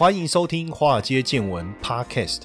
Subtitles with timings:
[0.00, 2.44] 欢迎收听《华尔街见闻》Podcast。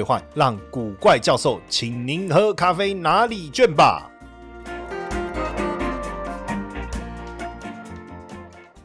[0.03, 4.07] 换让古怪教授请您喝咖啡哪里卷吧。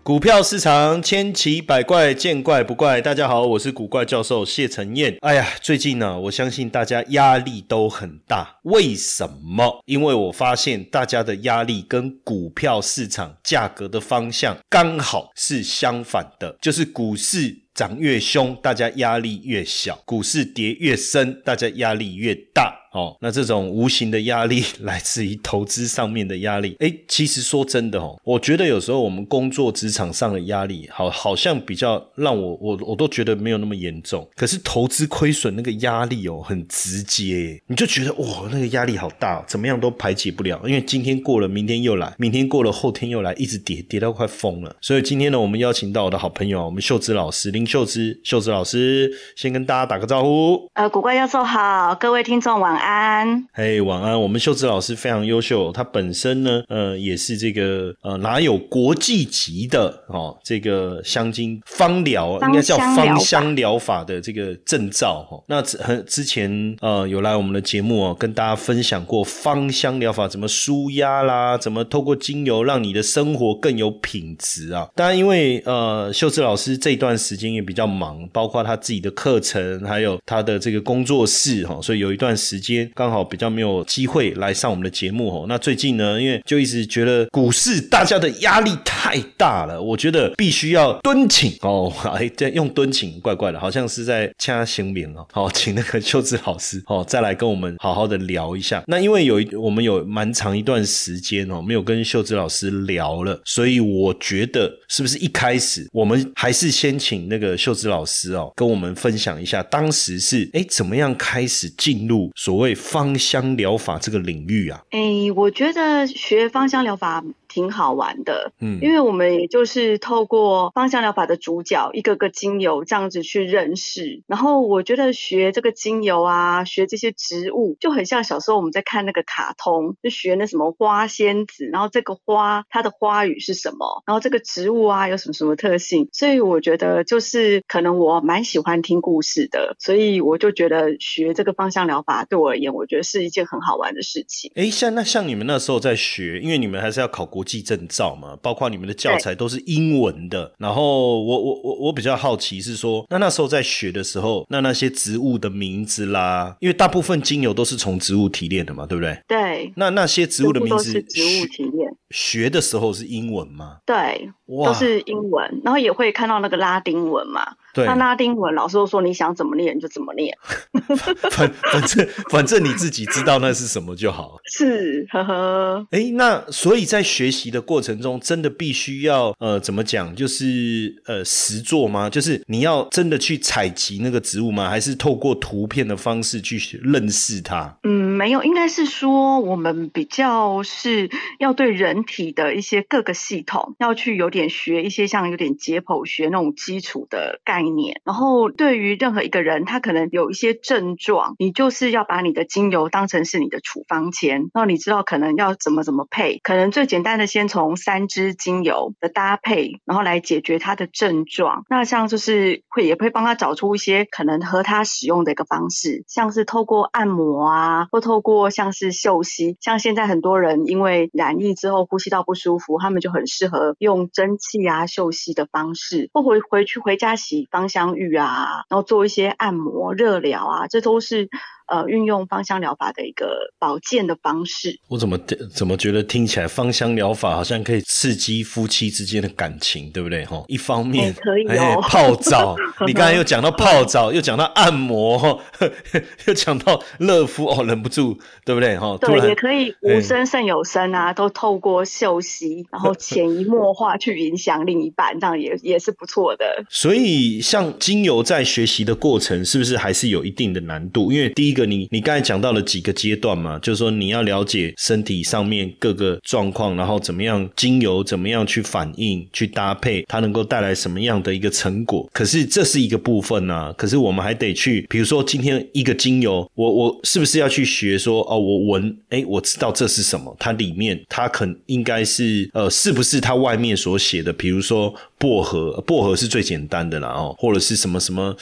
[0.03, 3.01] 股票市场千奇百怪，见怪不怪。
[3.01, 5.17] 大家好，我是古怪教授谢承彦。
[5.21, 8.59] 哎呀，最近呢，我相信大家压力都很大。
[8.63, 9.83] 为什么？
[9.85, 17.66] 因为我发现大家的压力跟股票市场价格的方向刚好是相反的，就是股市。
[17.77, 22.75] 涨越凶，大家压力越小；股市跌越深，大家压力越大。
[22.97, 26.75] 哦，那这种无形的压力 来自于投资上面的压力。
[26.81, 34.27] 哎，其实说真的哦，我觉得有时候我们工作职场上的压力，好好像比较让我我我都觉得没有那么严重。
[34.35, 40.59] 可是投资亏损那个压力哦，很直接，你就觉得哇，那个压力好大，怎么样都排解不了。
[40.65, 44.75] 因为今天过了，明天又来，明天过了，后天又来，一直跌，跌到快疯了。
[44.81, 50.71] 所以今天呢，我们邀请到我的好朋友，我们秀芝老师林秀芝，秀芝老师先跟大家打个招呼。
[50.73, 52.86] 呃，古怪教授好，各位听众晚安。
[52.87, 54.21] 安，嘿，晚安。
[54.21, 65.43] 我们秀芝老师非常优秀，他本身呢，呃，也是这个呃，哪有国际级的哦，这个香精芳疗，应该叫芳香疗法的这个证照哈。
[65.49, 74.89] 那很之前呃，有来我们的节目哦，跟大家分享过芳香疗法怎么舒压啦，怎么透过精油让你的生活更有品质啊。
[74.95, 82.76] 当然，因为呃，秀芝老师这段时间也比较忙，包括他自己的课程，还有他的这个工作室哈，所以有一段时间。
[82.95, 85.47] 刚好比较没有机会来上我们的节目哦。
[85.49, 91.93] 那最近呢，因为就一直觉得股市大家的压力太大了，我觉得必须要敦请哦。
[92.15, 95.27] 哎，这用敦请怪怪的，好像是在掐行名哦。
[95.33, 98.83] 好，请那个秀智老师哦，再来跟我们好好的聊一下。
[98.87, 112.75] 那因为有一我们有蛮长一段时间哦，没有跟秀智老师聊了，所以我觉得是不是一开始我们还是先请那个秀智老师哦，跟我们分享一下当时是哎怎么样开始进入所所谓。
[112.75, 117.23] 芳香疗法这个领域啊，哎，我觉得学芳香疗法。
[117.57, 144.53] 挺好玩的，嗯，因为我们也就是透过芳香疗法的主角一个个精油这样子去认识，然后我觉得学这个精油啊，学这些植物就很像小时候我们在看那个卡通，就学那什么花仙子，然后这个花它的花语是什么，然后这个植物啊有什么什么特性，所以我觉得就是可能我蛮喜欢听故事的，所以我就觉得学这个芳香疗法对我而言，我觉得是一件很好玩的事情。
[144.57, 147.46] 哎，像那像你们那时候在学，因为你们还是要考国。
[147.47, 150.53] 技证照嘛，包括你们的教材都是英文的。
[150.59, 159.23] 然后我我我我比较好奇是说，那那时候在学的时候，那那些植物的名字啦，因为大部分精油都是从植物提炼的嘛，对不对？
[159.29, 159.73] 对。
[159.77, 161.89] 那那些植物的名字，植物提炼。
[162.11, 163.79] 学的时候是英文吗？
[163.85, 167.45] 对，都是英文，然后也会看到那个拉丁文嘛。
[167.77, 170.37] 对，那拉丁文老师都说你想怎么念就怎么念。
[171.31, 174.39] 反反正反正你自己知道那是什么就好。
[174.51, 175.87] 是，呵呵。
[175.91, 180.15] 哎，那所以在学习的过程中，真的必须要呃怎么讲？
[180.15, 182.09] 就是呃实做吗？
[182.09, 184.71] 就是你要真的去采集那个植物吗？
[184.71, 187.77] 还是透过图片的方式去认识它？
[187.83, 188.07] 嗯。
[188.17, 198.01] 没有，应该是说我们比较是要对人体的一些各个系统要去有点学一些像有点解剖学那种基础的概念。
[198.05, 206.39] 然后对于任何一个人，他可能有一些症状，你就是要把你的精油当成是你的处方签，然后你知道可能要怎么怎么配。
[206.43, 211.65] 可能最简单的，先从三支精油的搭配，然后来解决他的症状。
[211.69, 231.31] 那像就是会也会帮他找出一些可能和他使用的一个方式，像是透过按摩啊，或透过像是嗅吸，像现在很多人因为染疫之后呼吸道不舒服，他们就很适合用蒸汽啊嗅吸的方式，或回回去回家洗芳香浴啊，然后做一些按摩热疗啊，这都是
[231.67, 234.79] 呃运用芳香疗法的一个保健的方式。
[234.89, 235.19] 我怎么
[235.55, 240.25] 怎么觉得听起来芳香疗法好像可以刺激夫妻之间的感情，对不对？
[240.25, 241.47] 哈，一方面可以
[241.83, 245.41] 泡澡，你刚才又讲到泡澡，又讲到按摩，
[246.27, 248.77] 又讲到热敷，哦，忍不住，对不对？
[248.79, 256.65] 哈，对，也可以无声胜有声啊，都透过嗅息，然后潜移默化去影响另一半，这样也也是不错的。
[256.69, 261.13] 所以，像精油在学习的过程，是不是还是有一定的难度？
[261.13, 272.09] 因为第一个，你你刚才讲到了几个阶段嘛，就是说你要了解身体上面各个状况，然后怎么样精油怎么样去反应、去搭配，它能够带来什么样的一个成果。
[272.13, 284.33] 可是这是一个部分呢，可是我们还得去，比如说今天一个精油，我我是不是要去学说哦，我闻，哎，我知道这是什么，它里面它肯应该是呃，是不是它外面所写的？
[284.33, 288.37] 比如说薄荷，薄荷是最简单的啦哦，或者是什么什么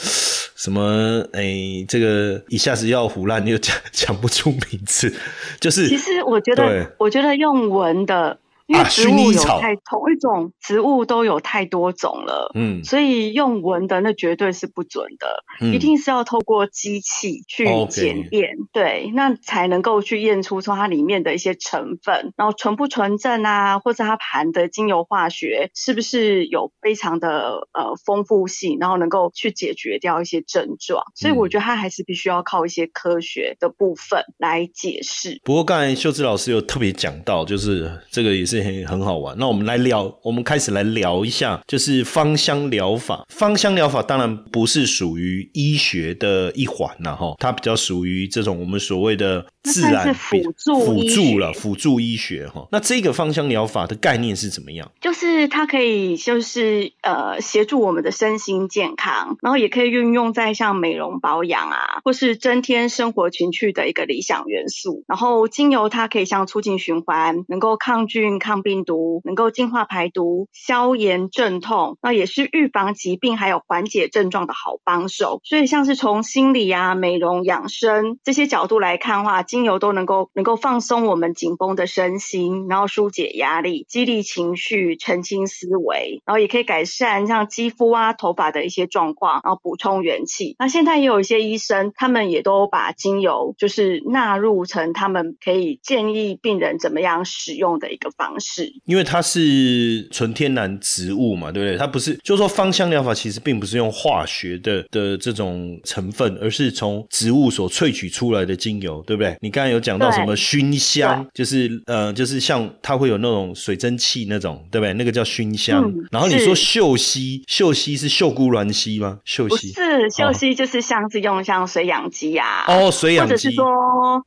[0.56, 5.14] 什么，哎，这个一下子要胡乱又讲讲不出名字，
[5.60, 8.38] 就是其实我觉得，我觉得用文的。
[8.66, 35.38] 因为植物有太同一种植物都有太多种了，嗯，所以用闻的那绝对是不准的，嗯一定是要透过机器去检验，对，那才能够去验出说它里面的一些成分，然后纯不纯正啊，或者它含的精油化学是不是有非常的呃丰富性，然后能够去解决掉一些症状，所以我觉得它还是必须要靠一些科学的部分来解释。
[35.44, 38.53] 不过刚才秀智老师有特别讲到，就是这个也是。
[38.62, 43.24] 很很好玩，那我们来聊，我们开始来聊一下，就是芳香疗法。
[43.28, 49.46] 芳香疗法当然不是属于医学的一环了，哈，它比较属于这种我们所谓的。
[49.64, 54.92] 自然辅助辅助了辅助医学哈，那这个芳香疗法的概念是怎么样？
[55.00, 65.02] 就是它可以就是呃协助我们的身心健康，然后也可以运用在像美容保养啊，或是增添生活情趣的一个理想元素。
[65.08, 75.40] 然后精油它可以像促进循环，能够抗菌抗病毒，能够净化排毒、消炎镇痛，那也是预防疾病还有缓解症状的好帮手。
[75.44, 79.42] 所以像是从心理啊、美容养生这些角度来看的话。
[79.54, 90.56] 精油都能够能够放松我们紧绷的身心，然后疏解压力、激励情绪、澄清思维，然后也可以改善像肌肤啊、头发的一些状况，然后补充元气。
[90.58, 98.72] 那现在也有一些医生，他们也都把精油就是纳入成他们可以建议病人怎么样使用的一个方式。
[98.86, 101.76] 因为它是纯天然植物嘛，对不对？
[101.76, 109.36] 它不是，就是说芳香疗法其实并不是用化学的的这种成分，而是从植物所萃取出来的精油，对不对？
[109.40, 114.92] 你刚才有讲到什么熏香，就是呃，就是像它会有那种水蒸气那种，对不对？
[114.94, 115.92] 那个叫熏香。
[116.10, 119.18] 然后你说嗅息，嗅息是嗅菇鸾吸吗？
[119.24, 123.66] 嗅息是嗅息，就是像是用像水养鸡啊，哦，水养鸡，或者是说，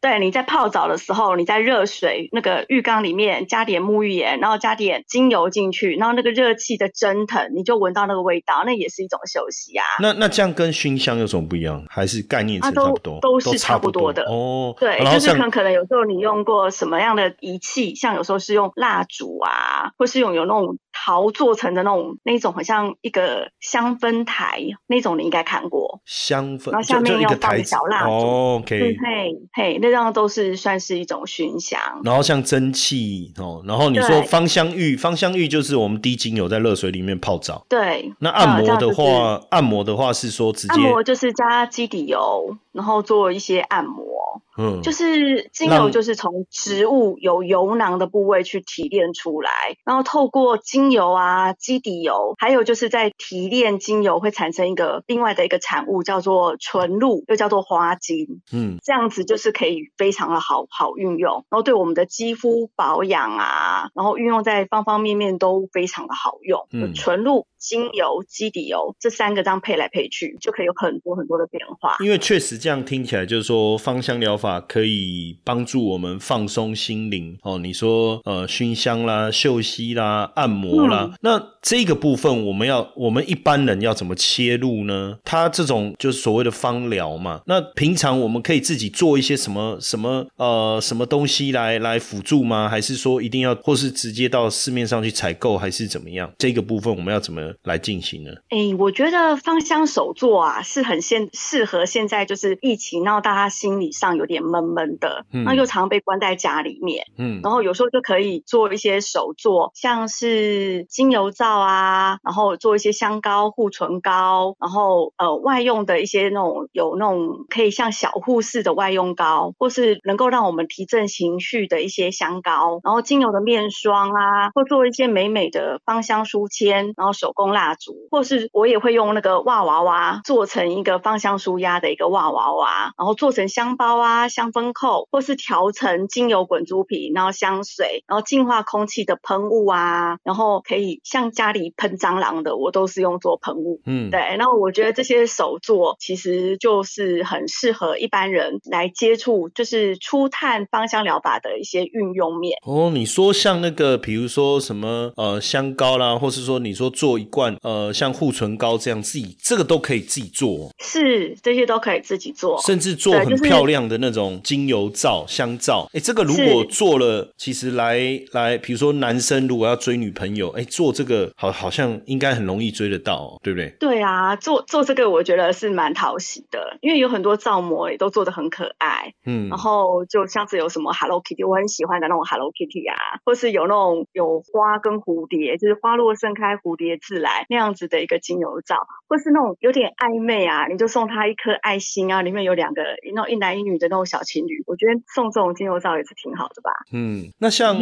[0.02, 9.84] 对，你在泡澡的时候，你在热水那个浴缸里面加点沐浴盐，然后加点精油进去，然后那个热气的蒸腾，你就闻到那个味道，那也是一种休息啊。
[10.00, 11.84] 那那这样跟熏香有什么不一样？
[11.90, 13.20] 还是概念是差不多？
[13.22, 14.76] 都是差不多的哦。
[14.80, 15.04] 对。
[15.18, 31.80] 就是可能可能有时候你用过什么样的仪器，像有时候是用蜡烛啊，或是用有那种陶做成的那种那种，好像一个香氛台那种，你应该看过香氛，然后下面要放小蜡烛哦，OK，嘿嘿，那样都是算是一种熏香。
[32.04, 37.66] 然后像蒸汽哦，然后你说芳香浴，芳香浴就是我们滴精油在热水里面泡澡。
[37.70, 44.42] 对，那按摩的话，按摩的话是说直接按摩就是加基底油，然后做一些按摩。
[44.58, 49.52] 嗯，就是精油就是从植物有油囊的部位去提炼出来，
[49.86, 58.42] 然后透过精油啊、基底油，还有就是在提炼精油会产生一个另外的一个产物，叫做纯露，又叫做花精。
[58.52, 66.68] 嗯，这样子就是可以非常的好好运用，然后对我们的肌肤保养啊，然后运用在方方面面都非常的好用。
[66.72, 67.46] 嗯，纯露。
[67.58, 71.96] 精油、基底油这三个这样配来配去，就可以有很多很多的变化。
[72.04, 77.58] 因为确实这样听起来，就是说芳香疗法可以帮助我们放松心灵哦。
[77.58, 85.18] 你说呃熏香啦、嗅息啦、按摩啦，那这个部分我们要我们一般人要怎么切入呢？
[85.24, 87.42] 它这种就是所谓的芳疗嘛。
[87.46, 92.70] 那平常我们可以自己做一些什么什么呃什么东西来来辅助吗？
[92.70, 96.32] 还是说一定要或是直接到市面上去采购，还是怎么样？
[96.38, 97.47] 这个部分我们要怎么？
[97.64, 98.32] 来进行呢？
[98.50, 104.38] 哎，我觉得芳香手作啊，是很现适合现在就是疫情，然后大家心理上有点。
[104.48, 143.80] 闷闷的，那又常被关在家里面，嗯，然后有时候就可以做一些手作，像是精油皂啊，然后做一些香膏、护唇膏，然后呃外用的一些那种有那种可以像小护士的外用膏，或是能够让我们提振情绪的一些香膏，然后精油的面霜啊，或做一些美美的芳香书签，然后手工蜡烛，或是我也会用那个袜娃娃做成一个芳香舒压的一个袜娃娃，然后做成香包啊、香氛扣，或是调成精油滚珠瓶，然后香水，然后净化空气的喷雾啊，然后可以像家里喷蟑螂的，我都是用做喷雾。
[143.86, 152.58] 嗯，对，那我觉得这些手作其实就是很适合一般人来接触，就是初探芳香疗法的一些运用面。
[152.66, 165.88] 哦，你说像那个，比如说什么呃香膏啦，或是说你说做一罐呃像护唇膏这样自己这个都可以自己做，是这些都可以自己做，甚至做很漂亮的那种精油皂、香皂。
[165.94, 168.00] 哎，这个如果做了，其实来
[168.32, 173.70] 来，比如说男生如果要追女朋友，哎，做这个好好像应该很容易追得到，对不对？
[173.80, 188.76] 对啊，做做这个我觉得是蛮讨喜的，因为有很多皂膜也都做的很可爱，嗯，然后就像是有什么 Hello Kitty，我很喜欢的那种 Hello Kitty 啊，或是有那种有花跟蝴蝶，就是花落盛开蝴蝶自来那样子的一个精油皂，
[189.08, 192.84] 或是那种有点暧昧啊，你就送他一颗爱心啊，里面有两个
[193.14, 196.72] 那种一男一女的那种小情侣，我觉得送这种精油皂也是挺好的吧。
[196.92, 197.78] 嗯，那像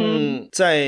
[0.52, 0.84] 在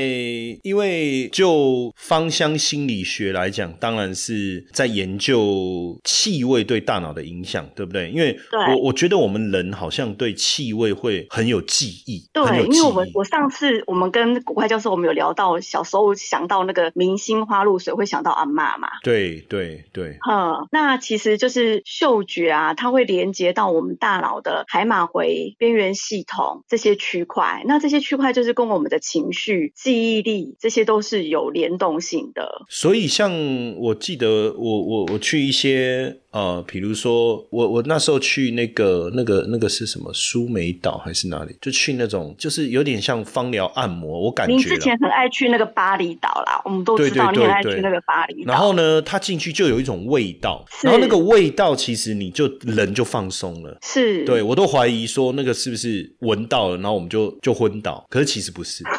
[0.63, 8.09] 因为就芳香心理学来讲，当然是在研究气味对大脑的影响，对不对？
[8.09, 32.65] 因为我我觉得我们人好像对气味会很有记忆，对，因为我们我上次我们跟古怪教授我们有聊到小时候想到那个明星花露水会想到阿妈嘛，对对对，嗯，那其实就是嗅觉啊，它会连接到我们大脑的海马回边缘系统这些区块，那这些区块就是跟我们的情绪、记忆力这些都是有联动性的。
[32.69, 33.31] 所以像
[33.77, 36.17] 我记得我我我去一些。
[36.31, 41.55] 呃，比如说我我那时候去那个那个那个是什么苏梅岛还是哪里？
[41.59, 44.53] 就去那种就是有点像芳疗按摩，我感觉。
[44.53, 48.53] 您之前很爱去那个巴厘岛啦，我们都知道你很爱去那个巴厘岛。
[48.53, 53.77] 然后呢，他进去就有一种味道，然后那个味道其实你就人就放松了。
[53.81, 58.83] 是，对我都怀疑说那个是不是闻到了，然后我们就就昏倒，可是其实不是。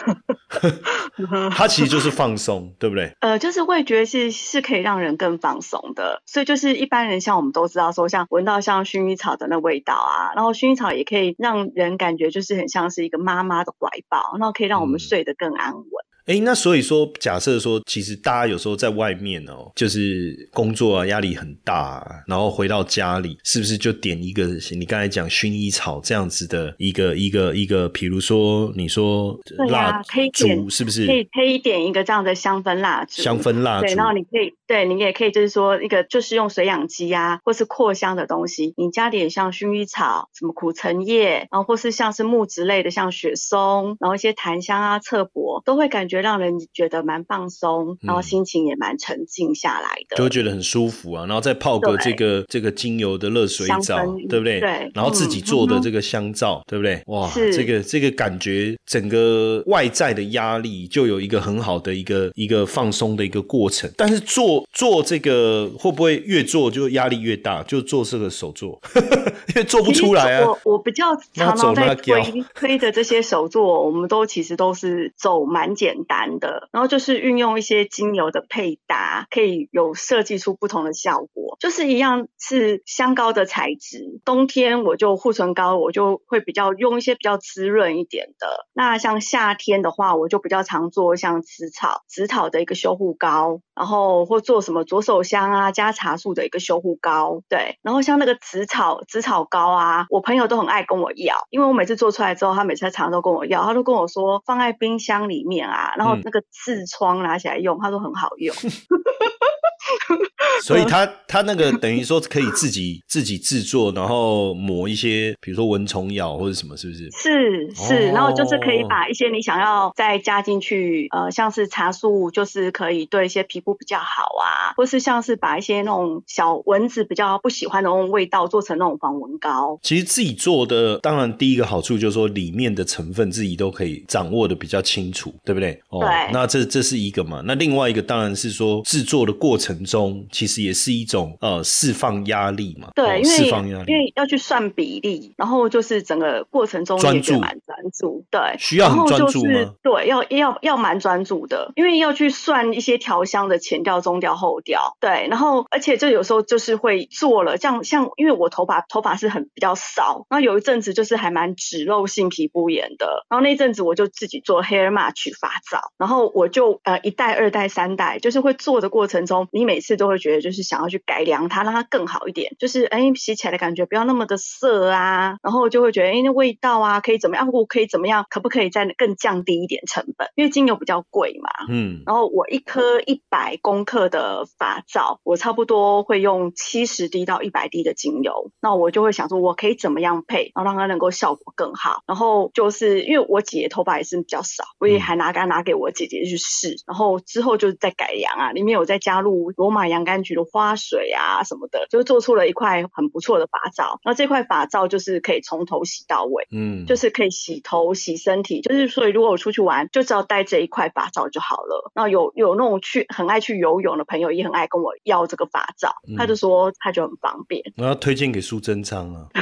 [1.52, 3.12] 它其实就是放松，对不对？
[3.20, 15.85] 呃，就是味觉是是可以让人更放松的，所以就是一般人像我们都知道说，像闻到像薰衣草的那味道啊，然后薰衣草也可以让人感觉就是很像是一个妈妈的怀抱，然后可以让我们睡得更安稳。
[16.27, 24.47] 哎，那所以说，假设说，其实大家有时候在外面哦，就是工作啊，压力很大，然后回到家里，是不是就点一个
[24.79, 29.37] 你刚才讲薰衣草这样子的一个一个一个，比如说你说
[29.69, 30.00] 蜡
[30.33, 33.23] 烛，是不是可以可以点一个这样的香氛蜡烛？
[33.23, 46.20] 香氛蜡烛，对，然后你可以对你也可以就是说一个就是用水氧机啊，或是扩香的东西，你加点像薰衣草、什么苦橙叶，然后或是像是木质类的，像雪松，然后一些檀香啊、侧柏，都会感觉。
[46.21, 51.27] 让人觉得蛮放松，然后心情也蛮沉静下来的，就会觉得很舒服啊。
[51.27, 53.99] 然后再泡个这个这个精油的热水澡，
[54.29, 54.61] 对不对？
[54.61, 54.91] 对。
[54.95, 57.03] 然后自己做的这个香皂，对不对？
[57.07, 63.91] 哇，这个这个感觉，整个外在的压力就有一个很好的一个一个放松的一个过程。
[63.97, 67.62] 但是做做这个会不会越做就压力越大？
[67.65, 68.81] 就做这个手作，
[69.49, 70.47] 因为做不出来啊。
[70.47, 75.97] 我我比较常常在推推的这些手作，我们都其实都是走蛮简。
[76.04, 81.57] 单的，然后就是运用一些精油的配搭，可以有设计出不同的效果。
[81.59, 88.66] 就是一样是香膏的材质，冬天我就护唇膏，我就会比较用一些比较滋润一点的。
[88.73, 97.42] 那像夏天的话，我就比较常做像紫草、紫草的一个修护膏，然后或做什么左手香啊加茶树的一个修护膏。
[97.49, 105.89] 对，然后像那个紫草紫草膏啊，我朋友都很爱跟我要，因为我每次做出来之后，他每次常常都跟我要，他都跟我说放在冰箱里面啊。
[105.97, 108.54] 然后那个痔疮拿起来用，他说很好用。
[110.64, 117.11] 所以他他那个等于说可以自己 自己制作，然后抹一些，比如说蚊虫咬或者什么，是不是？
[117.11, 129.79] 是是，然后就是可以把一些你想要再加进去，呃，像是茶树，就是可以对一些皮肤比较好啊，或是像是把一些那种小蚊子比较不喜欢的那种味道做成那种防蚊膏。
[129.83, 135.73] 其实自己做的，当然第一个好处就是说里面的成分自己都可以掌握的比较清楚，对不对？
[135.90, 136.33] 对。
[136.33, 137.43] 那这这是一个嘛？
[137.47, 140.50] 那另外一个当然是说制作的过程中，其实。
[140.50, 142.90] 实也是一种呃释放压力嘛。
[142.95, 149.75] 对，因为释放压力，因为要去算比例，然后就是整个过程中专注蛮专注，对，需要很专注吗？
[149.83, 180.28] 对，要要要蛮专注的，因为要去算一些调香的前调、中调、后调，对，然后而且就有时候就是会做了，像像因为我头发头发是很比较少，然后有一阵子就是还蛮脂漏性皮肤炎的，然后那阵子我就自己做 hair match 发皂，然后我就呃一代、二代、三代，就是会做的过程中，你每次都会觉得就是想要去改良它，让它更好一点，就是哎洗起来的感觉不要那么的涩啊，然后就会觉得哎那味道啊可以怎么样，我可以怎么样，可不可以再更降低一点成本？
[180.35, 192.02] 因为精油比较贵嘛，嗯，然后我一颗一百公克的发皂，我差不多会用七十滴到一百滴的精油，那我就会想说我可以怎么样配，然后让它能够效果更好。
[192.06, 204.00] 然后就是因为我姐头发也是比较少，我也还拿干拿给我姐姐去试，然后之后就是在改良啊，里面有再加入罗马洋甘菊的花水啊什么的，就做出了一块很不错的发皂。
[204.04, 211.90] 然后这块发皂就是可以从头洗到尾，嗯，就是可以洗头洗身体，就是所以如果我出去玩，就只要带这一块发皂就好了。
[211.94, 217.62] 然后有有那种去很爱去游泳的朋友，也很爱跟我要这个发皂，他就说他就很方便。
[217.76, 219.26] 我要推荐给苏贞昌啊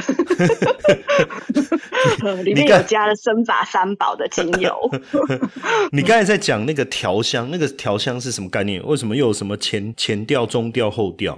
[2.43, 4.73] 里面有加了生发三宝的精油。
[5.91, 8.81] 你刚才在讲那个调香，那个调香是什么概念？
[8.85, 11.37] 为什么又有什么前前调、中调、调后调？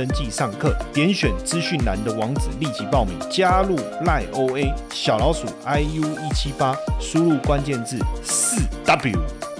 [0.01, 9.50] 登记上课，点选资讯栏的网址立即报名，加入赖 OA 小老鼠 iu 一七八，输入关键字四 W。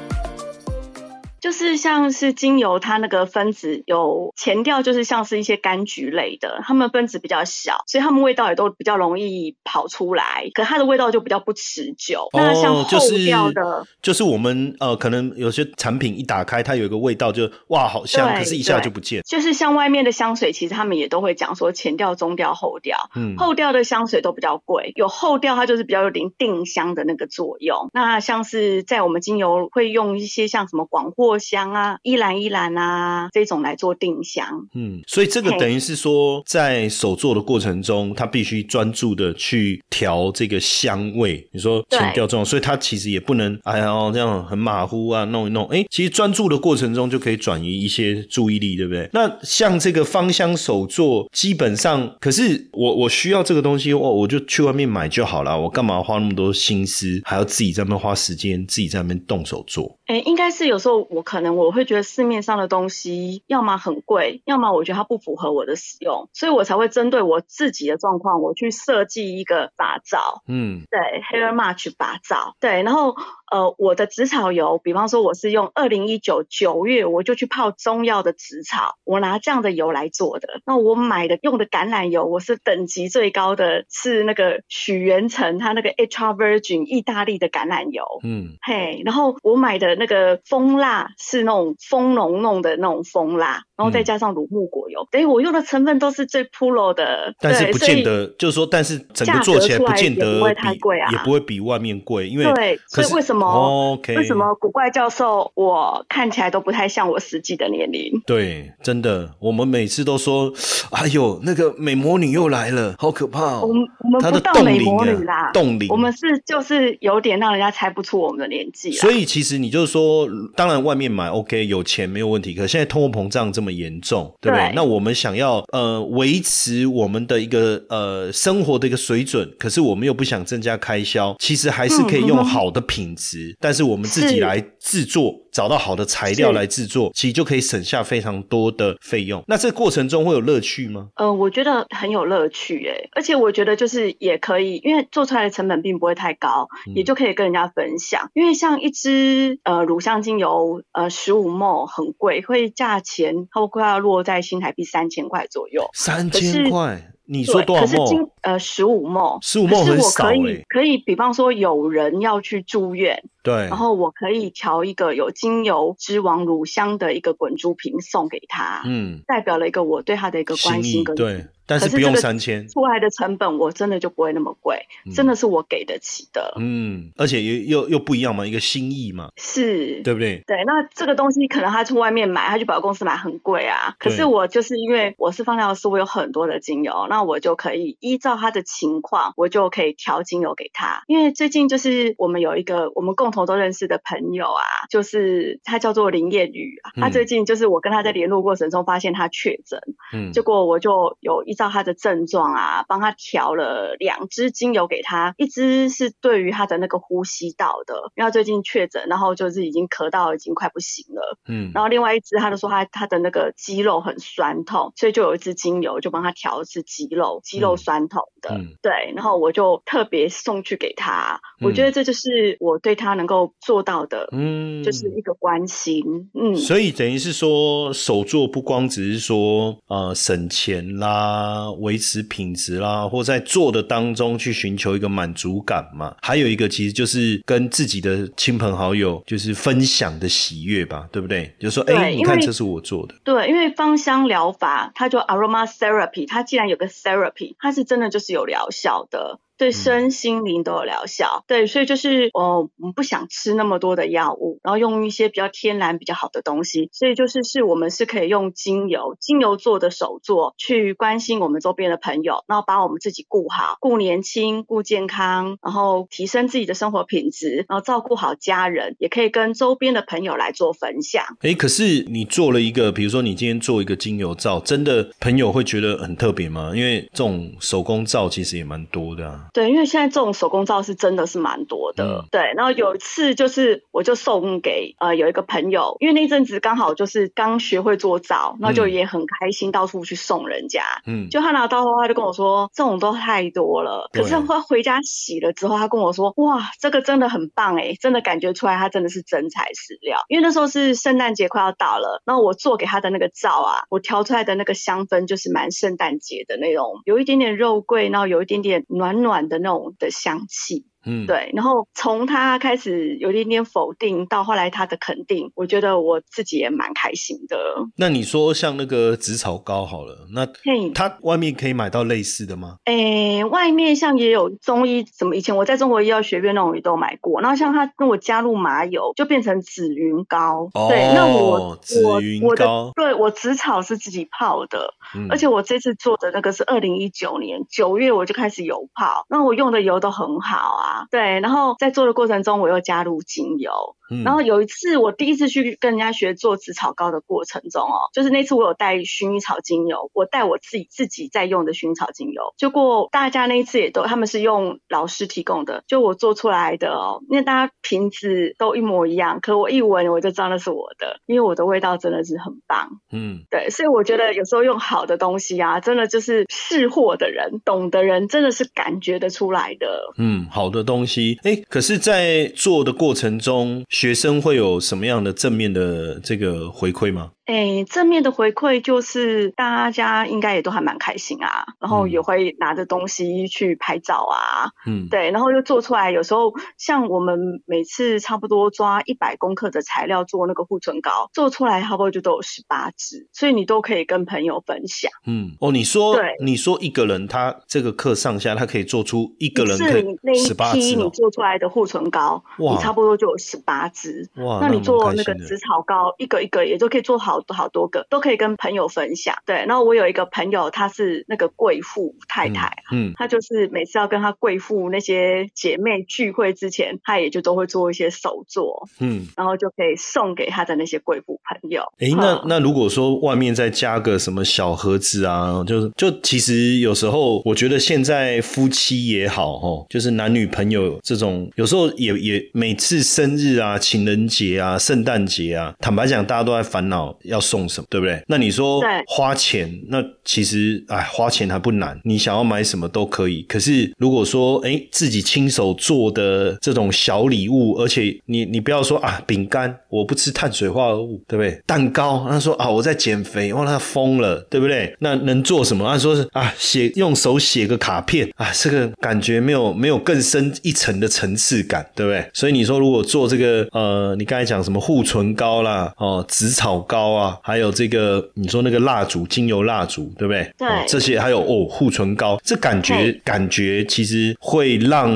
[1.41, 12.29] 就是像是精油，它那个分子有前调，就是像是一些柑橘类的，它们分子比较小，所以它们味道也都比较容易跑出来，可它的味道就比较不持久。
[12.33, 19.23] 那像后调的，就是我们呃，可能有些产品一打开，它有一个味道，就哇好香，可是一下就不见。
[19.23, 23.09] 就是像外面的香水，其实他们也都会讲说前调、中调、后调。
[23.15, 27.89] 嗯，后调的香水都比较贵，有后调它就是比较有点定香的那个作用。
[27.93, 31.30] 那像是在我们精油会用一些像什么广藿。
[31.37, 34.67] 香啊，依兰依兰啊，这种来做定香。
[34.73, 41.47] 嗯，所以这个等于是说，在手做的过程中，他必须专注的去调这个香味。
[41.51, 45.65] 你说前调重，所以他其实也不能哎呀这样很马虎啊，弄一弄。
[45.67, 49.09] 哎，其实专注的过程中就可以转移一些注意力，对不对？
[49.13, 55.59] 那像这个芳香手做，基本上，可是我我需要这个东西，我我就去外面买就好了。
[55.59, 59.97] 我干嘛花那么多心思，还要自己在那边花时间，自己在那边动手做？
[60.07, 70.41] 哎，应该是有时候我可能我会觉得市面上的东西要么很贵，要么我觉得它不符合我的使用，所以我才会针对我自己的状况，我去设计一个发皂。
[70.47, 72.55] 嗯，对，Hair Match 发皂。
[72.59, 73.15] 对，然后。
[73.51, 80.47] 呃，我的紫草油，比方说我是用二零一九九月我就去泡中药的紫草，我拿这样的油来做的。
[80.65, 88.03] 那我买的用的橄榄油，我是等级最高的，是那个许元成他那个 Extra Virgin 意大利的橄榄油。
[88.23, 97.35] 嗯，嘿，然后我买的那个蜂蜡是那种蜂农弄的那种蜂蜡，然后再加上乳木果油，等于我用的成分都是最 Pro 的。
[97.41, 108.11] 但是不见得，就是说，但是整个做起来不见得不会太贵啊，也不会比外面贵，因为对，所以为什么？OK，为什么古怪教授我看起来都不太像我实际的年龄？
[108.25, 110.51] 对，真的，我们每次都说，
[110.91, 113.59] 哎呦，那个美魔女又来了，好可怕！
[113.61, 118.91] 我们我们不到美魔女啦，冻龄，我们是就是有点让人家猜不出我们的年纪。
[118.91, 122.53] 所以其实你就是说，当然外面买 OK，有钱没有问题。
[122.53, 124.71] 可现在通货膨胀这么严重，对不对？
[124.75, 133.71] 那我们想要呃维持我们的一个呃生活的一个水准，可是我们又不想增加开销，其实还是可以用好的品质，但。
[133.71, 139.41] 但是我们自己来制作，找到好的材料来制作，其实就可以省下非常多的费用。
[139.47, 141.07] 那这过程中会有乐趣吗？
[141.15, 148.29] 呃，我觉得很有乐趣诶，而且我觉得就是也可以，因为做出来的成本并不会太高，也就可以跟人家分享。
[148.33, 155.89] 因为像一支呃乳香精油，呃十五沫很贵，会价钱差不多要落在新台币三千块左右。
[155.93, 157.07] 三千块。
[157.25, 157.97] 你说多少
[158.41, 171.45] 呃，十五梦，十五梦很少可以可以，比方说有人要去住院，对，然后我可以调一个有精油之王乳香的一个滚珠瓶送给他，嗯，代表了一个我对他的一个关心跟对。
[171.67, 176.53] 但是不用三千，出来的成本我真的就不会那么贵，真的是我给得起的。
[176.59, 180.43] 嗯，而且又又又不一样嘛，一个心意嘛，是对不对？
[180.45, 183.95] 对，那这个东西可能他从外面买，他去百货公司买很贵啊。
[183.99, 191.03] 可是我就是因为我是放疗师，我有很多的精油，那我就可以依照他的情况，我就可以调精油给他。
[191.07, 199.79] 因为最近就是我们有一个我们共同都认识的朋友啊，就是他叫做林燕宇啊，他最近就是我跟他在联络过程中发现他确诊，
[200.13, 201.55] 嗯，结果我就有依。
[201.61, 211.37] 照他的症状啊，帮他调了两支精油给他，一支是对于他的那个呼吸道的，因为他最近确诊，然后就是已经咳到已经快不行了。
[211.47, 218.59] 嗯，然后另外一支他就说他他的那个肌肉很酸痛，所以就有一支精油就帮他调是肌肉肌肉酸痛的。
[218.81, 226.03] 对，然后我就特别送去给他，我觉得这就是我对他能够做到的，嗯，就是一个关心。
[226.33, 231.21] 嗯，所以等于是说手作不光只是说呃省钱啦。
[231.21, 236.15] 啊，维持品质啦，或在做的当中去寻求一个满足感嘛。
[236.21, 241.53] 还有一个其实就是跟自己的亲朋好友就是分享的喜悦吧，对不对？
[241.59, 243.15] 就说哎，你看这是我做的。
[243.23, 249.39] 对，因为芳香疗法它就 aroma therapy，它既然有个 therapy，它是真的就是有疗效的。
[249.61, 271.23] 对身心灵都有疗效，对，所以就是哦，我们不想吃那么多的药物，然后用一些比较天然、比较好的东西，所以就是是我们是可以用精油、精油做的手作去关心我们周边的朋友，然后把我们自己顾好，顾年轻、顾健康，然后提升自己的生活品质，然后照顾好家人，也可以跟周边的朋友来做分享。
[271.41, 276.71] 哎，可是你做了一个，比如说你今天做一个精油皂，真的朋友会觉得很特别吗？
[276.75, 279.49] 因为这种手工皂其实也蛮多的啊。
[279.53, 282.25] 对，因为现在这种手工皂是真的是蛮多的。
[282.31, 290.83] 对，然后有一次就是我就送给呃有一个朋友，因为那阵子刚好就是刚学会做皂，那就也很开心到处去送人家。
[291.05, 300.19] 嗯，就他拿到后他就跟我说这种都太多了，可是他回家洗了之后，他跟我说哇这个真的很棒哎，真的感觉出来他真的是真材实料。
[300.29, 309.40] 因为那时候是圣诞节快要到了，然后我做给他的那个皂啊，我调出来的那个香氛就是蛮圣诞节的那种，有一点点肉桂，然后有一点点暖暖。
[309.49, 310.85] 的那种的香气。
[311.05, 317.57] 嗯，对，然后从他开始有一点点否定，到后来他的肯定，我觉得我自己也蛮开心的。
[317.97, 320.47] 那你说像那个紫草膏好了，那
[320.93, 322.77] 它外面可以买到类似的吗？
[322.85, 327.41] 诶，外面像也有中医，什么以前我在中国医药学院那种也都买过。
[327.41, 330.69] 然后像他跟我加入麻油，就变成紫云膏。
[330.87, 334.93] 对，那我紫云膏，对我紫草是自己泡的，
[335.29, 340.90] 而且我这次做的那个是二零一九年九月我就开始油泡，那我用的油都很好啊。
[341.09, 343.71] 对，然后在做的过程中，我又加入精油。
[344.13, 352.53] 嗯然后有一次，我第一次去跟人家学做紫草膏的过程中哦，就是那次我有带薰衣草精油，我带我自己自己在用的薰衣草精油。
[352.57, 362.89] 结果大家那一次也都，他们是用老师提供的，就我做出来的哦，因为大家瓶子都一模一样，可我一闻我就知道那是我的，因为我的味道真的是很棒。
[363.13, 370.11] 嗯，对，所以我觉得有时候用好的东西啊，真的就是识货的人、懂的人，真的是感觉得出来的。
[370.17, 373.83] 嗯，好的东西，哎，可是，在做的过程中。
[373.89, 377.31] 学生会有什么样的正面的这个回馈吗？
[377.45, 386.11] 哎，正面的回馈就是大家应该也都还蛮开心啊，然后也会拿着东西去拍照啊，嗯，对，然后又做出来。
[386.11, 395.11] 有时候像我们每次差不多抓一百公克的材料做那个护唇膏，做出来差不多就都有十八支，所以你都可以跟朋友分享。
[395.25, 404.29] 嗯，哦，你说，对，你说一个人他这个课上下，他可以做出一个人可以十八支，你做出来的护唇膏，你差不多就有十八支。
[404.35, 407.30] 哇，那你做那个紫草膏，一个一个也都可以做好。
[407.31, 409.65] 好多好多个都可以跟朋友分享，对。
[409.65, 421.83] 然后我有一个朋友，她是那个贵妇太太，嗯，她就是每次要跟她贵妇那些姐妹聚会之前，她也就都会做一些手作，嗯，然后就可以送给她的那些贵妇朋友。
[421.99, 437.15] 哎，那那如果说外面再加个什么小盒子啊，就是就其实有时候我觉得现在夫妻也好，哦，就是男女朋友这种，有时候也也每次生日啊、情人节啊、圣诞节啊，坦白讲，大家都在烦恼。
[437.23, 438.21] 要送什么，对不对？
[438.27, 443.43] 那你说花钱，那其实哎，花钱还不难，你想要买什么都可以。
[443.43, 451.61] 可是如果说哎，自己亲手做的这种小礼物，而且你你不要说啊，饼干我不吃碳水化合物，对不对？
[451.65, 454.95] 蛋糕他说啊，我在减肥，哇，他疯了，对不对？
[454.99, 455.87] 那能做什么？
[455.87, 462.25] 他说是啊，写用手写个卡片啊，这个感觉没有没有更深一层的层次感，对不对？
[462.33, 470.51] 所以你说如果做这个呃，你刚才讲什么护唇膏啦，哦，紫草膏啊，还有这个你说那个蜡烛，精油蜡烛，对不对？
[470.57, 475.09] 对，这些还有哦，护唇膏，这感觉感觉其实会让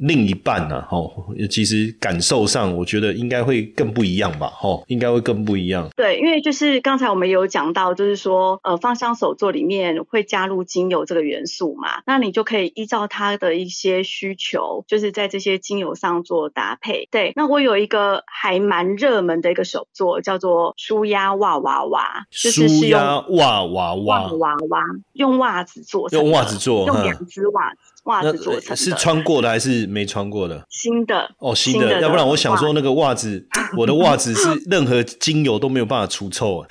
[0.00, 1.10] 另一半呢，哦，
[1.50, 5.88] 其实感受上，我觉得应该会更不一样吧，哦，应该会更不一样。
[5.96, 17.08] 对，因为就是刚才我们有讲到，就是说呃，芳香手作里面会加入精油这个元素嘛，那你就可以依照它的一些需求，就是在这些精油上做搭配。
[17.10, 27.78] 对，那我有一个还蛮热门的一个手作，叫做舒压袜娃娃，舒压袜娃袜娃娃，用袜子做，用袜子做，用两只袜子。
[28.04, 30.64] 袜子做成是穿过的还是没穿过的？
[30.70, 32.00] 新的哦，新的。
[32.00, 36.68] 要不然我想说，那个袜子， 我的袜子是任何精油都没有办法除臭啊，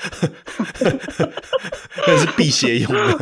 [2.07, 3.19] 那是辟邪用的，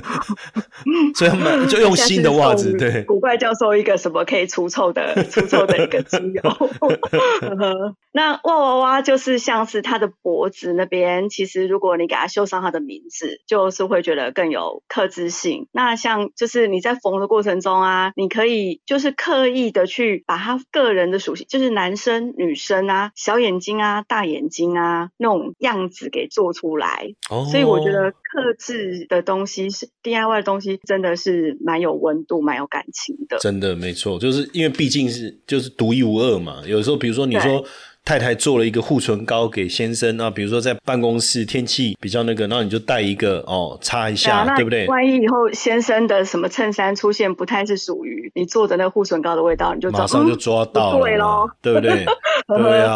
[1.15, 2.71] 所以他们就用新的袜子。
[2.77, 6.41] 对，古怪教授一个什么可以除臭的除臭的一个精油。
[8.13, 15.67] 那哇哇哇就是像是他的脖子那边，其实如果你给他绣上他的名字，就是会觉得更有克制性。
[15.71, 17.96] 那像就是你在缝的过程中啊。
[18.15, 27.13] 你可以就是刻意的去把他个人的属性，就是男生、女生啊，小眼睛啊、大眼睛啊那种样子给做出来。
[27.29, 33.37] 哦，所以我觉得克制的东西是 DIY 的东西，真的是蛮有温度、蛮有感情的。
[33.39, 36.61] 真的没错，就是因为毕竟是就是独一无二嘛。
[36.65, 37.65] 有时候比如说你说。
[38.07, 44.87] 太太做了一个护唇膏给先生啊，比如说在办公室天气比较那个，然后你就带一个哦擦一下，对不对？
[44.87, 52.05] 万一以后先生的什么衬衫出现不太是属于你做的那护唇膏的味道，你就马上就抓到了，对不对？
[52.47, 52.95] 对啊，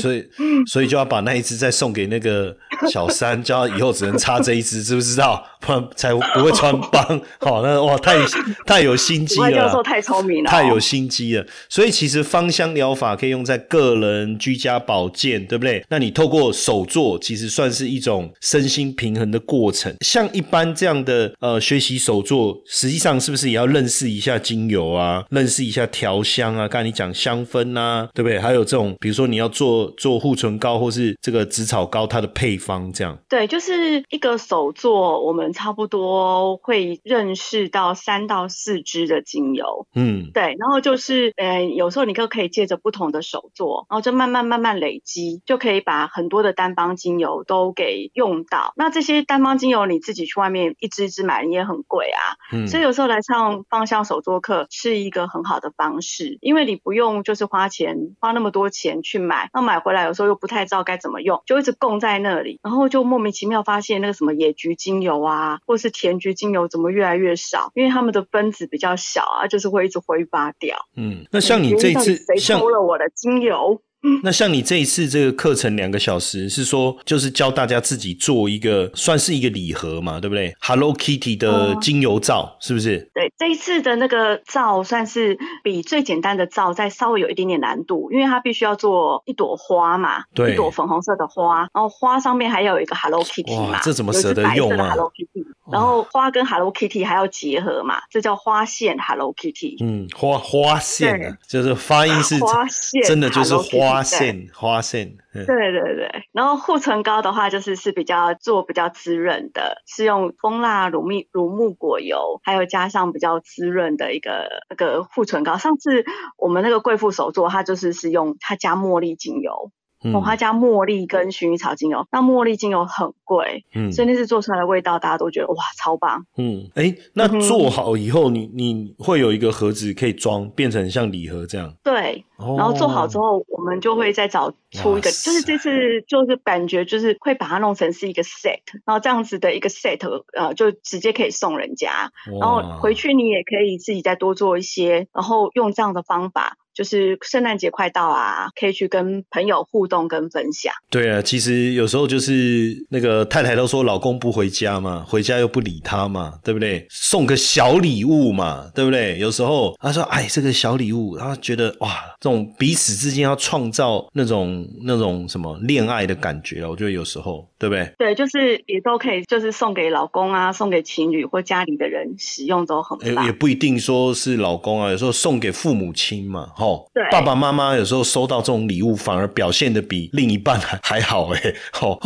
[0.00, 0.26] 所以
[0.66, 2.56] 所以就要把那一只再送给那个
[2.88, 5.44] 小三， 叫他以后只能擦这一只，知不知道？
[5.60, 7.20] 不然才不会穿帮。
[7.40, 8.16] 好，那哇，太
[8.64, 11.46] 太有心机了，教授太聪明了，太有心机了。
[11.68, 14.36] 所以其实芳香疗法可以用在个人。
[14.38, 15.84] 居家保健，对不对？
[15.88, 19.92] 那你透过手作，其实算是一种身心平衡的过程。
[20.00, 26.68] 像一般这样的呃学习手作，实际上是不是也要认识一下精油啊，认识一下调香啊？
[26.68, 28.38] 刚才你讲香氛啊，对不对？
[28.38, 33.18] 还有这种，比如说你要做做护唇膏或是这个紫草膏，它的配方这样。
[33.28, 39.88] 对，就是一个手作，我们差不多会认识到三到四支的精油。
[39.92, 40.54] 嗯，对。
[40.60, 44.36] 然后就是呃，有时候你都可以借着不同的手做，然后就慢慢。
[44.36, 48.74] 慢慢慢累积，就可以把很多的单方精油都给用到。
[48.76, 52.36] 那这些单方精油你自己去外面一支一支买，你也很贵啊。
[52.52, 65.35] 嗯，所以有时候来上芳香手作课是一个很好的方式，因为你不用就是花钱花那么多钱去买，那买回来有时候又不太知道该怎么用，就一直供在那里，然后就莫名其妙发现那个什么野菊精油啊，
[65.66, 70.76] 或是甜菊精油怎么越来越少，因为它们的分子比较小啊，就是会一直挥发掉。
[70.96, 73.80] 嗯，那像你这次谁偷了我的精油？
[74.22, 83.10] 那像你这一次这个课程两个小时，是说就是教大家自己做一个，算是一个礼盒嘛，对不对？Hello Kitty 的精油皂是不是？
[83.14, 99.76] 对，这一次的那个皂算是比最简单的皂再稍微有一点点难度，因为它必须要做一朵花嘛，对，一朵粉红色的花，然后花上面还有一个 Hello Kitty 嘛，这怎么舍得用啊？Hello Kitty，然后花跟 Hello Kitty 还要结合嘛，这叫花线 Hello Kitty。
[99.82, 103.86] 嗯，花花线，就是发音是花线，真的就是花。
[103.86, 106.10] 花线，花线，对对对。
[106.32, 115.56] 然后护唇膏的话，就是是比较做比较滋润的，是用蜂蜡、乳蜜、乳木果油，还有加上比较滋润的一个那个护唇膏。
[115.56, 116.04] 上次
[116.36, 119.70] 我们那个贵妇手作，它就是是用它加茉莉精油。
[120.00, 126.26] 红花加茉莉跟薰衣草精油，那茉莉精油很贵，嗯，所以那次做出来的味道，大家都觉得哇，超棒。
[126.36, 131.74] 嗯，哎，那做好以后，你你会有一个盒子可以装，变成像礼盒这样。
[131.82, 139.98] 对，然后做好之后，我们就会再找出一个，就是这次就是感觉就是会把它弄成是一个 set，然后这样子的一个 set，
[140.36, 146.58] 呃，就直接可以送人家，然后回去你也可以自己再多做一些，然后用这样的方法。
[146.76, 150.74] 就是圣诞节快到啊，可以去跟朋友互动跟分享。
[150.90, 156.86] 对啊，其实有时候就是那个太太都说老公不回家嘛，回家又不理他嘛，对不对？
[156.90, 159.18] 送个小礼物嘛，对不对？
[159.18, 167.90] 有时候他说哎，这个小礼物，他觉得哇，这种彼此之间要创造那种那种什么恋爱的感觉我觉得有时候，对不对？
[167.96, 173.24] 对，就是也都可以，就是送给老公啊，送给情侣或家里的人使用都很棒。
[173.24, 181.98] 也不一定说是老公啊，有时候送给父母亲嘛，吼，对，爸爸妈妈有时候收到这种礼物，反而表现的比另一半还 还好哎，吼，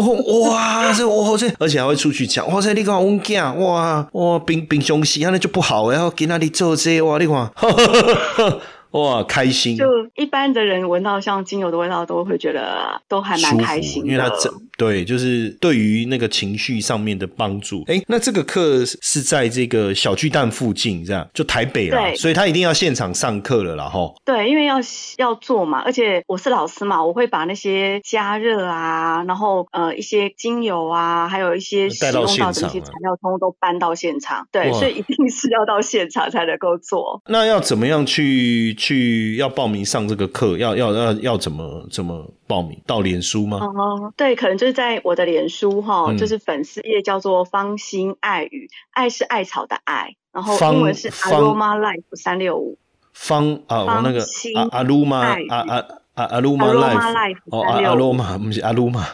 [0.51, 7.51] 哇，这我这，而且还会出去讲，哇塞，你看我囝，哇哇，冰冰凶喜，那就不好，然后给那里做这，哇，你看。
[8.92, 9.76] 哇，开心！
[9.76, 17.85] 就一般的人闻到像精油的味道，都会觉得都还蛮开心，因为它整对，就是对于那个情绪上面的帮助。
[17.87, 24.12] 哎，那这个课是在这个小巨蛋附近，这样就台北了，所以他一定要现场上课了啦，哈。
[24.24, 24.76] 对，因为要
[25.18, 34.48] 要做嘛，而且我是老师嘛，我会把那些加热啊，然后呃一些精油啊，还有一些使用到的一些材料，通通都搬到现场。
[34.50, 37.22] 对，所以一定是要到现场才能够做。
[37.29, 38.74] 那要怎么样去？
[38.80, 42.80] 去要报名上这个课，要要要要怎么怎么报名？
[42.86, 43.58] 到脸书吗？
[43.58, 52.78] 哦，对，可能就是在我的脸书哈，就是粉丝页叫做芳心爱语，爱是艾草的爱，然后英文是 Aroma Life 三六五。
[53.12, 55.84] 芳啊，我那个阿阿鲁玛啊啊。
[56.20, 59.06] 阿阿鲁玛 life 哦阿阿鲁玛不是阿鲁玛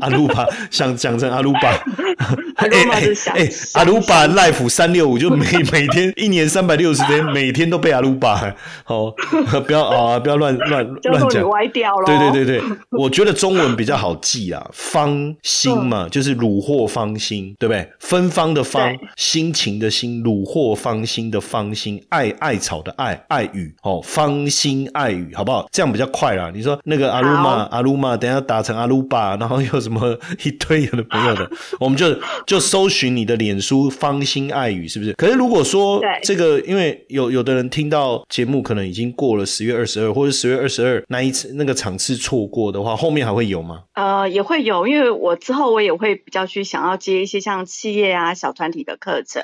[0.00, 1.70] 阿鲁巴想讲成阿鲁巴
[2.56, 8.54] 阿鲁巴是想哎阿鲁巴 life 三六五就每 每天一年三百六十天每天都被阿鲁巴
[8.86, 9.12] 哦
[9.66, 17.88] 不要啊不要乱乱 乱讲歪掉了对对对对我觉得中文比较好记啊芳心嘛就是虏获芳心对不对？
[18.00, 23.74] 芬芳的芳心情的心虏获芳心的芳心爱艾草的爱爱语。
[23.82, 25.66] 哦芳心爱语好不好？
[25.72, 26.29] 这样比较快。
[26.52, 32.06] 你说那个阿鲁玛阿鲁玛，等下打成阿鲁巴，然后有什么一堆有的朋友的， 我们就
[32.46, 35.12] 就搜寻你的脸书芳心爱语，是不是？
[35.14, 43.82] 可是如果说这个，因为有有的人听到节目可能已经过了十月二十二，或者十月二十二那一次那个场次错过的话，后面还会有吗？
[43.94, 49.42] 呃，也会有，因为我之后我也会比较去想要接一些像企业啊、小团体的课程。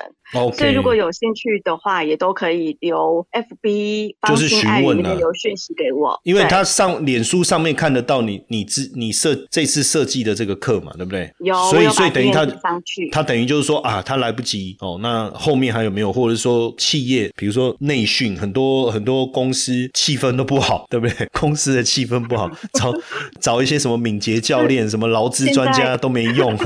[0.57, 11.31] 所以如果有兴趣的话，也都可以留 FB 就是询问了，留讯息给我，因为他上脸书上面看得到你你自你设这次设计的这个课嘛，对不对？
[11.39, 12.45] 有，所以所以等于他
[12.85, 16.11] 去，他等于就是说啊，他来不及哦，那后面还有没有？
[16.11, 21.27] 或者说企业，比如说内训，很多很多公司气氛都不好，对不对？
[21.33, 22.93] 公司的气氛不好，找
[23.39, 26.57] 找一些什么敏捷教练、 什么劳资专家都没用，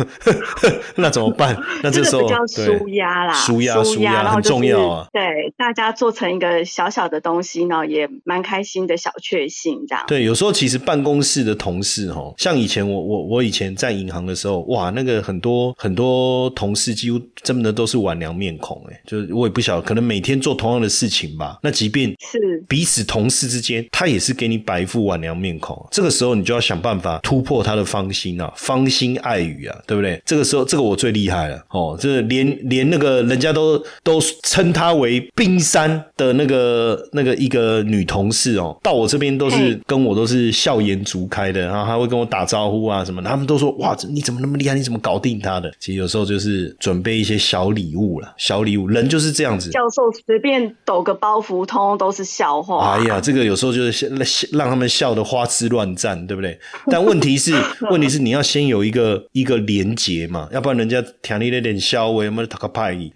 [0.95, 1.57] 那怎么办？
[1.83, 3.33] 那这时候舒压啦。
[3.33, 5.07] 舒压，舒压很重要啊！
[5.11, 10.05] 对，大家做成一个小小的东西呢，也蛮开心的小确幸，这样。
[10.07, 21.59] 对，有时候其实办公室的同事哈，像以前我我我以前在银行的时候，哇，那个很多很多同事几乎真的都是晚娘面孔，哎，就是我也不晓得，可能每天做同样的事情吧。
[21.61, 25.85] 那即便是彼此同事之间，他也是给你摆一副晚娘面孔。
[25.91, 30.21] 这个时候你就要想办法突破他的芳心啊，芳心爱语啊，对不对？
[30.25, 33.41] 这个时候，这个我最厉害了哦，这连连那个人。
[33.41, 44.75] 家都都称他为冰山的那个那个一个女同事哦，到我这边都是跟我都是笑颜逐开的，然后他会跟我打招呼啊什么，他们都说哇，你怎么那么厉害？
[44.75, 45.71] 你怎么搞定他的？
[45.79, 49.69] 其实有时候就是准备一些小礼物了，小礼物，人就是这样子。
[49.69, 52.93] 教授随便抖个包袱，通通都是笑话。
[52.93, 54.09] 哎呀，这个有时候就是
[54.51, 56.59] 让他们笑得花枝乱颤，对不对？
[56.89, 57.53] 但问题是，
[57.89, 63.11] 问题是你要先有一个一个连结嘛，要不然人家听你那点笑我，有没有他个派你？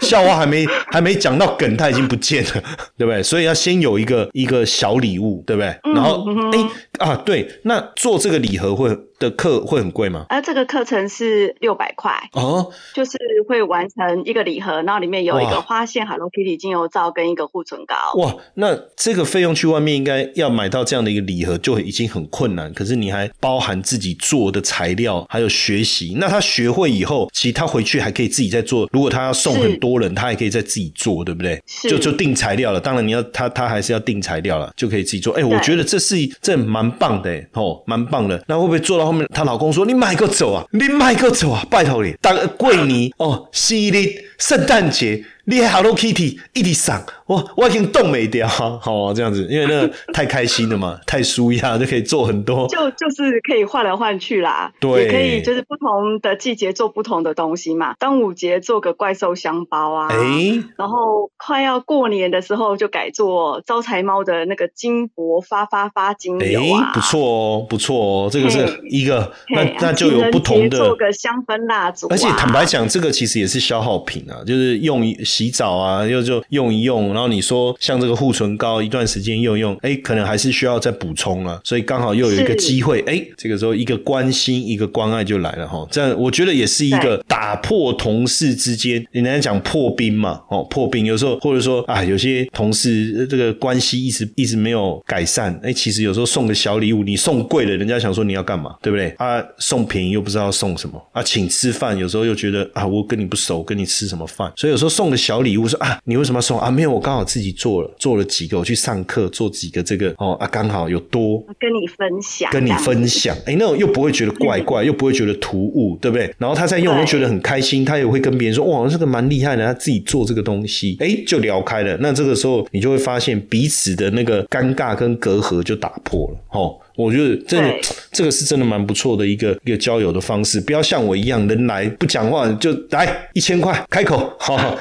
[0.00, 2.50] 笑话还没还没讲到梗，他已经不见了，
[2.96, 3.22] 对不对？
[3.22, 5.68] 所以要先有一个一个小礼物，对不对？
[5.94, 6.07] 然后，
[6.52, 8.96] 哎啊，对，那做这个礼盒会。
[9.18, 10.26] 的课会很贵吗？
[10.28, 17.96] 啊，这个课程是六百块哦，就是会完成一个礼盒，然后里面有一个花线 Hello Kitty 精油皂跟一个护唇膏。
[18.20, 26.14] 哇，那这个费用去外面应该要买到这样的一个礼盒就已经很困难，可是你还包含自己做的材料，还有学习。
[26.20, 28.88] 那他学会以后，其实他回去还可以自己再做。
[28.92, 31.60] 如果他要送很多人，他还可以再自己做，对不对？
[31.90, 32.80] 就就定材料了。
[32.80, 35.34] 当然你要他他还是要定材料了，就可以自己做。
[35.34, 38.42] 哎，我觉得这是这蛮棒的哦，蛮棒的。
[38.46, 44.06] 那会不会坐到后面，她老公说：“你买个走啊，你买个走啊，拜托你，当过年哦，生日
[44.38, 57.94] 圣诞节。”厉害 Hello Kitty 一直上，我我已经冻没掉， 好这样子，因为那个 太开心了嘛，太舒压就可以做很多， 就就是可以换来换去啦，对，也可以就是不同的季节做不同的东西嘛。
[57.98, 68.58] 端午节做个怪兽香包啊，哎，然后快要过年的时候就改做招财猫的那个金箔发发发金流啊，不错哦，不错哦，这个是
[68.90, 74.98] 一个，那那就有不同的做个香氛蜡烛，而且坦白讲，这个其实也是消耗品啊，就是用。
[75.38, 85.86] 洗澡啊，又就用一用，然后你说像这个护唇膏，一段时间用用，哎，可能还是需要再补充了，所以刚好又有一个机会，哎，这个时候一个关心，一个关爱就来了哈。
[85.92, 99.10] 这样我觉得也是一个打破同事之间，人家讲破冰嘛，哦，破冰有时候或者说啊，有些同事这个关系一直一直没有改善，哎，其实有时候送个小礼物，你送贵了，人家想说你要干嘛，对不对？
[99.18, 105.17] 啊，送便宜又不知道送什么，啊，请吃饭有时候又觉得啊，我跟你不熟，跟你吃什么饭，所以有时候送个。
[105.18, 106.70] 小礼物说啊，你为什么要送啊？
[106.70, 116.32] 没有，我刚好自己做了，做了几个，我去上课做几个这个哦啊，刚好有多跟你分享，跟你分享，哎，那种又不会觉得怪怪， 又不会觉得突兀，对不对？
[116.38, 121.96] 然后他在用，又觉得很开心，他也会跟别人说哇，这个蛮厉害的，他自己做这个东西，哎，就聊开了。
[121.98, 126.78] 那这个时候你就会发现彼此的那个尴尬跟隔阂就打破了，哦。
[126.98, 127.72] 我觉得真的，
[128.10, 130.60] 这个是真的蛮不错的一个一个交友的方式。
[130.60, 134.76] 不要像我一样，人来不讲话就来一千块开口，好，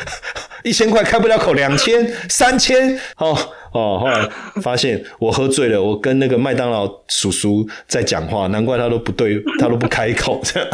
[0.62, 3.34] 一千块开不了口，两千、 三千，哦
[3.72, 3.98] 哦。
[3.98, 4.28] 后来
[4.60, 10.42] 发现我喝醉了，我跟那个麦当劳叔叔在讲话，难怪他都不对，他都不开口。
[10.44, 10.68] 这样，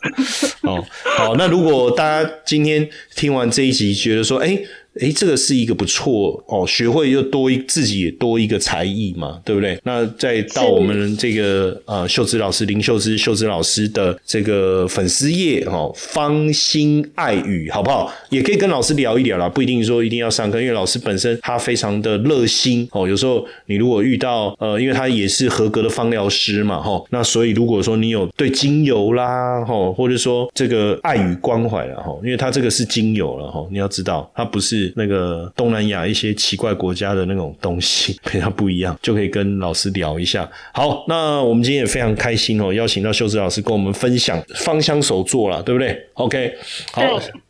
[0.64, 0.82] 哦
[1.18, 4.58] 好，那如果大家今天听完这一集，觉得说，哎。
[5.00, 9.78] 哎，这个是一个不错哦，学会又多一自己也多一个才艺嘛，对不对？
[9.84, 18.12] 那再到我们这个呃秀芝老师林秀芝秀芝老师的这个粉丝页哦，芳心爱语好不好？
[18.30, 23.08] 也可以跟老师聊一聊啦，不一定说一定要上课，因为老师本身他非常的热心哦。
[23.08, 34.79] 有时候你如果遇到呃，因为他也是合格的芳疗师嘛，哈，那所以如果说你有对精油啦，哈，或者说这个爱与关怀了哈，因为他这个是精油了哈，你要知道他不是。
[34.96, 40.48] 那个东南亚一些奇怪国家的那种东西 非常不一样，就可以跟老师聊一下。
[40.72, 46.54] 好，那我们今天也非常开心哦，邀请到秀芝老师跟我们分享芳香手作了，对不对？OK，
[46.92, 47.02] 好，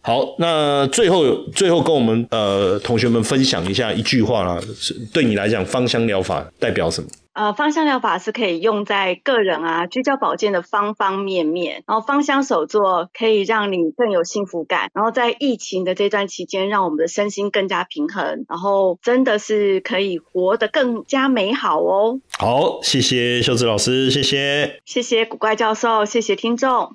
[0.03, 4.61] 好，那最后最后跟我们呃同学们分享一下一句话啦，
[5.13, 7.09] 对你来讲，芳香疗法代表什么？
[7.41, 22.21] 呃，芳香疗法是可以用在个人啊居家保健的方方面面，然后芳香手作可以让你更有幸福感，然后在疫情的这段期间，让我们的身心更加平衡，然后真的是可以活得更加美好哦。
[22.39, 26.95] 好，谢谢秀子老师，谢谢，谢谢古怪教授，谢谢听众。